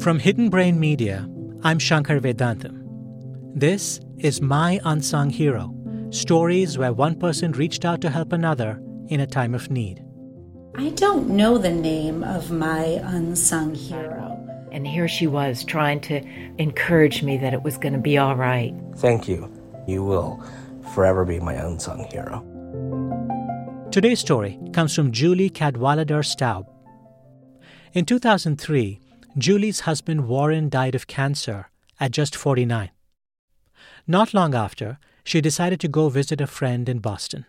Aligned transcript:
From 0.00 0.18
Hidden 0.18 0.48
Brain 0.48 0.80
Media, 0.80 1.28
I'm 1.62 1.78
Shankar 1.78 2.20
Vedantam. 2.20 2.82
This 3.54 4.00
is 4.18 4.40
My 4.40 4.80
Unsung 4.84 5.30
Hero 5.30 5.74
stories 6.10 6.76
where 6.76 6.92
one 6.92 7.18
person 7.18 7.52
reached 7.52 7.84
out 7.84 8.00
to 8.00 8.10
help 8.10 8.32
another 8.32 8.80
in 9.08 9.20
a 9.20 9.26
time 9.26 9.54
of 9.54 9.70
need. 9.70 10.02
I 10.76 10.90
don't 10.90 11.30
know 11.30 11.58
the 11.58 11.70
name 11.70 12.24
of 12.24 12.50
my 12.50 13.00
unsung 13.02 13.74
hero. 13.74 14.36
And 14.72 14.86
here 14.86 15.08
she 15.08 15.26
was 15.26 15.64
trying 15.64 16.00
to 16.02 16.24
encourage 16.58 17.22
me 17.22 17.36
that 17.38 17.54
it 17.54 17.62
was 17.62 17.76
going 17.76 17.92
to 17.92 17.98
be 17.98 18.18
all 18.18 18.36
right. 18.36 18.74
Thank 18.96 19.28
you. 19.28 19.52
You 19.86 20.04
will 20.04 20.42
forever 20.94 21.24
be 21.24 21.40
my 21.40 21.54
unsung 21.54 22.04
hero. 22.04 22.44
Today's 23.90 24.20
story 24.20 24.58
comes 24.72 24.94
from 24.94 25.12
Julie 25.12 25.50
Cadwallader 25.50 26.22
Staub. 26.22 26.66
In 27.92 28.04
2003, 28.04 29.00
Julie's 29.38 29.80
husband 29.80 30.26
Warren 30.26 30.68
died 30.68 30.94
of 30.94 31.06
cancer 31.06 31.70
at 32.00 32.10
just 32.10 32.34
49. 32.34 32.90
Not 34.06 34.34
long 34.34 34.54
after, 34.54 34.98
she 35.22 35.40
decided 35.40 35.78
to 35.80 35.88
go 35.88 36.08
visit 36.08 36.40
a 36.40 36.46
friend 36.46 36.88
in 36.88 36.98
Boston. 36.98 37.46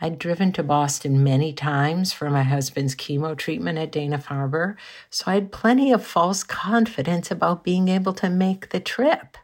I'd 0.00 0.18
driven 0.18 0.52
to 0.52 0.62
Boston 0.62 1.24
many 1.24 1.52
times 1.52 2.12
for 2.12 2.30
my 2.30 2.42
husband's 2.42 2.94
chemo 2.94 3.36
treatment 3.36 3.78
at 3.78 3.90
Dana 3.90 4.18
Farber, 4.18 4.76
so 5.10 5.24
I 5.26 5.34
had 5.34 5.50
plenty 5.50 5.92
of 5.92 6.06
false 6.06 6.44
confidence 6.44 7.30
about 7.30 7.64
being 7.64 7.88
able 7.88 8.12
to 8.14 8.30
make 8.30 8.70
the 8.70 8.80
trip. 8.80 9.36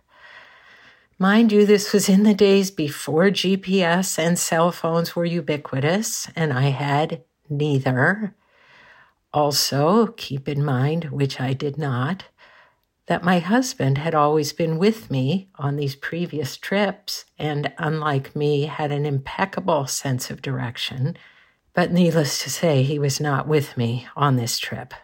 Mind 1.18 1.50
you, 1.50 1.66
this 1.66 1.92
was 1.92 2.08
in 2.08 2.22
the 2.22 2.34
days 2.34 2.70
before 2.70 3.30
GPS 3.30 4.18
and 4.18 4.38
cell 4.38 4.70
phones 4.70 5.16
were 5.16 5.24
ubiquitous, 5.24 6.28
and 6.36 6.52
I 6.52 6.68
had 6.70 7.22
neither. 7.48 8.34
Also, 9.32 10.08
keep 10.16 10.48
in 10.48 10.64
mind, 10.64 11.04
which 11.04 11.40
I 11.40 11.52
did 11.52 11.78
not, 11.78 12.24
that 13.06 13.24
my 13.24 13.38
husband 13.38 13.98
had 13.98 14.14
always 14.14 14.52
been 14.52 14.78
with 14.78 15.10
me 15.10 15.48
on 15.56 15.76
these 15.76 15.96
previous 15.96 16.56
trips 16.56 17.24
and, 17.38 17.72
unlike 17.78 18.36
me, 18.36 18.66
had 18.66 18.92
an 18.92 19.06
impeccable 19.06 19.86
sense 19.86 20.30
of 20.30 20.42
direction. 20.42 21.16
But 21.72 21.92
needless 21.92 22.42
to 22.42 22.50
say, 22.50 22.82
he 22.82 22.98
was 22.98 23.20
not 23.20 23.46
with 23.46 23.76
me 23.76 24.06
on 24.16 24.36
this 24.36 24.58
trip. 24.58 24.94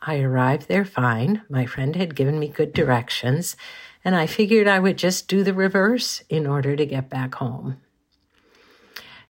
I 0.00 0.20
arrived 0.20 0.68
there 0.68 0.84
fine. 0.84 1.42
My 1.48 1.66
friend 1.66 1.94
had 1.94 2.16
given 2.16 2.38
me 2.38 2.48
good 2.48 2.72
directions, 2.72 3.56
and 4.04 4.16
I 4.16 4.26
figured 4.26 4.66
I 4.66 4.80
would 4.80 4.98
just 4.98 5.28
do 5.28 5.44
the 5.44 5.54
reverse 5.54 6.22
in 6.28 6.46
order 6.46 6.74
to 6.74 6.86
get 6.86 7.08
back 7.08 7.36
home. 7.36 7.81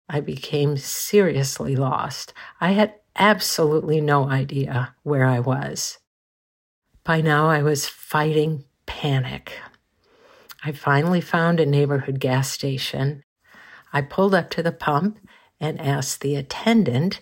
I 0.10 0.22
became 0.22 0.78
seriously 0.78 1.76
lost. 1.76 2.34
I 2.62 2.72
had 2.72 2.96
absolutely 3.16 4.00
no 4.00 4.30
idea 4.30 4.96
where 5.04 5.26
I 5.26 5.40
was. 5.40 6.00
By 7.04 7.22
now, 7.22 7.50
I 7.50 7.62
was 7.62 7.88
fighting 7.88 8.66
panic. 8.86 9.60
I 10.64 10.72
finally 10.72 11.22
found 11.22 11.60
a 11.60 11.66
neighborhood 11.66 12.20
gas 12.20 12.52
station. 12.52 13.24
I 13.94 14.02
pulled 14.02 14.34
up 14.34 14.50
to 14.52 14.64
the 14.64 14.72
pump 14.72 15.20
and 15.60 15.80
asked 15.80 16.22
the 16.22 16.36
attendant, 16.36 17.22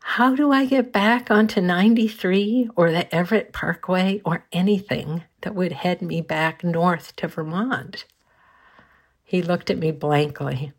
How 0.00 0.34
do 0.34 0.52
I 0.52 0.66
get 0.66 0.92
back 0.92 1.30
onto 1.30 1.60
93 1.60 2.70
or 2.76 2.90
the 2.90 3.12
Everett 3.14 3.52
Parkway 3.52 4.20
or 4.24 4.46
anything 4.52 5.24
that 5.42 5.54
would 5.54 5.72
head 5.72 6.02
me 6.02 6.20
back 6.20 6.64
north 6.64 7.14
to 7.16 7.28
Vermont. 7.28 8.04
He 9.22 9.42
looked 9.42 9.70
at 9.70 9.78
me 9.78 9.92
blankly 9.92 10.72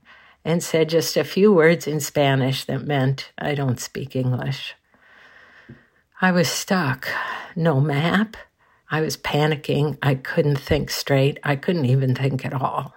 and 0.48 0.64
said 0.64 0.88
just 0.88 1.18
a 1.18 1.26
few 1.26 1.52
words 1.52 1.88
in 1.88 2.00
Spanish 2.00 2.64
that 2.64 2.88
meant, 2.88 3.34
I 3.38 3.54
don't 3.54 3.82
speak 3.82 4.16
English. 4.16 4.76
I 6.22 6.32
was 6.32 6.48
stuck. 6.48 7.10
No 7.54 7.82
map. 7.82 8.38
I 8.90 9.02
was 9.02 9.18
panicking. 9.18 9.98
I 10.02 10.16
couldn't 10.16 10.56
think 10.56 10.90
straight. 10.90 11.38
I 11.44 11.58
couldn't 11.58 11.84
even 11.84 12.16
think 12.16 12.46
at 12.46 12.54
all. 12.54 12.96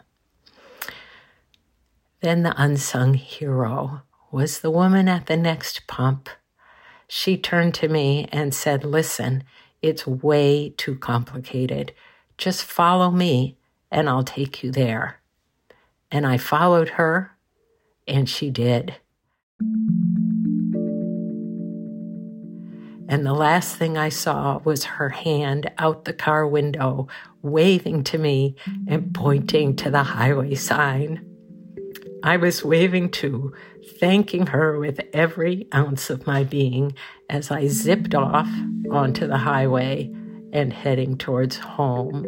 Then 2.20 2.44
the 2.44 2.54
unsung 2.56 3.14
hero 3.14 4.02
was 4.30 4.60
the 4.60 4.70
woman 4.70 5.08
at 5.08 5.26
the 5.26 5.36
next 5.36 5.88
pump. 5.88 6.28
She 7.08 7.36
turned 7.36 7.74
to 7.74 7.88
me 7.88 8.28
and 8.30 8.54
said, 8.54 8.84
Listen, 8.84 9.42
it's 9.82 10.06
way 10.06 10.72
too 10.76 10.94
complicated. 10.94 11.94
Just 12.38 12.62
follow 12.62 13.10
me 13.10 13.56
and 13.90 14.08
I'll 14.08 14.22
take 14.22 14.62
you 14.62 14.70
there. 14.70 15.20
And 16.12 16.24
I 16.24 16.36
followed 16.36 16.90
her, 16.90 17.32
and 18.10 18.28
she 18.28 18.50
did. 18.50 18.96
And 23.08 23.26
the 23.26 23.34
last 23.34 23.74
thing 23.74 23.98
I 23.98 24.08
saw 24.08 24.60
was 24.64 24.84
her 24.84 25.08
hand 25.08 25.68
out 25.78 26.04
the 26.04 26.12
car 26.12 26.46
window, 26.46 27.08
waving 27.42 28.04
to 28.04 28.18
me 28.18 28.54
and 28.86 29.12
pointing 29.12 29.74
to 29.76 29.90
the 29.90 30.04
highway 30.04 30.54
sign. 30.54 31.26
I 32.22 32.36
was 32.36 32.64
waving 32.64 33.10
too, 33.10 33.52
thanking 33.98 34.46
her 34.46 34.78
with 34.78 35.00
every 35.12 35.66
ounce 35.74 36.08
of 36.08 36.26
my 36.26 36.44
being 36.44 36.94
as 37.28 37.50
I 37.50 37.66
zipped 37.66 38.14
off 38.14 38.48
onto 38.92 39.26
the 39.26 39.38
highway 39.38 40.08
and 40.52 40.72
heading 40.72 41.16
towards 41.18 41.56
home. 41.56 42.26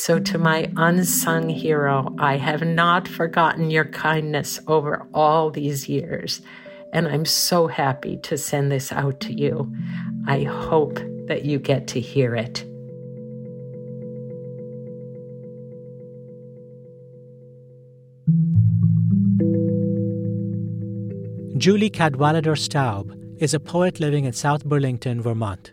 So, 0.00 0.20
to 0.20 0.38
my 0.38 0.70
unsung 0.76 1.48
hero, 1.48 2.14
I 2.20 2.36
have 2.36 2.62
not 2.62 3.08
forgotten 3.08 3.68
your 3.68 3.86
kindness 3.86 4.60
over 4.68 5.04
all 5.12 5.50
these 5.50 5.88
years, 5.88 6.40
and 6.92 7.08
I'm 7.08 7.24
so 7.24 7.66
happy 7.66 8.16
to 8.18 8.38
send 8.38 8.70
this 8.70 8.92
out 8.92 9.18
to 9.22 9.32
you. 9.32 9.74
I 10.28 10.44
hope 10.44 11.00
that 11.26 11.44
you 11.44 11.58
get 11.58 11.88
to 11.88 12.00
hear 12.00 12.36
it. 12.36 12.64
Julie 21.58 21.90
Cadwallader 21.90 22.54
Staub 22.54 23.12
is 23.38 23.52
a 23.52 23.58
poet 23.58 23.98
living 23.98 24.26
in 24.26 24.32
South 24.32 24.64
Burlington, 24.64 25.20
Vermont. 25.20 25.72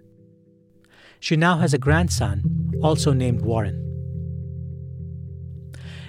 She 1.20 1.36
now 1.36 1.60
has 1.60 1.76
a 1.76 1.78
grandson, 1.78 2.74
also 2.82 3.14
named 3.14 3.42
Warren. 3.42 3.85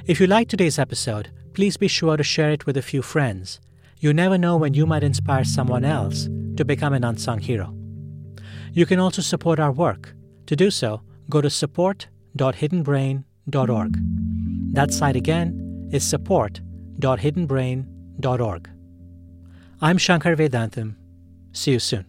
If 0.07 0.21
you 0.21 0.27
like 0.29 0.49
today's 0.49 0.79
episode, 0.79 1.33
please 1.53 1.77
be 1.77 1.89
sure 1.89 2.17
to 2.17 2.23
share 2.23 2.53
it 2.53 2.65
with 2.65 2.77
a 2.77 2.83
few 2.83 3.03
friends. 3.03 3.61
You 3.99 4.13
never 4.13 4.39
know 4.39 4.57
when 4.57 4.73
you 4.73 4.87
might 4.87 5.03
inspire 5.03 5.43
someone 5.43 5.85
else 5.85 6.29
to 6.57 6.65
become 6.65 6.93
an 6.93 7.03
unsung 7.03 7.41
hero. 7.41 7.75
You 8.73 8.87
can 8.87 9.01
also 9.01 9.21
support 9.21 9.59
our 9.59 9.73
work. 9.73 10.15
To 10.47 10.55
do 10.55 10.71
so, 10.71 11.01
go 11.29 11.41
to 11.41 11.51
support.hiddenbrain.org. 11.51 13.97
That 14.75 14.93
site 14.93 15.17
again 15.17 15.89
is 15.91 16.05
support.hiddenbrain.org. 16.05 18.71
I'm 19.81 19.99
Shankar 19.99 20.37
Vedantam. 20.37 20.95
See 21.53 21.73
you 21.73 21.81
soon. 21.81 22.07